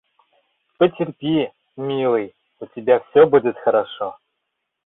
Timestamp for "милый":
1.77-2.33